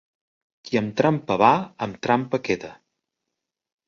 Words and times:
Qui 0.69 0.77
amb 0.79 0.95
trampa 1.01 1.37
va, 1.41 1.49
amb 1.87 1.99
trampa 2.07 2.41
queda. 2.49 2.73